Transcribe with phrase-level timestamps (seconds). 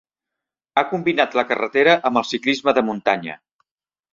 [0.77, 3.37] Ha combinat la carrereta amb el ciclisme de muntanya.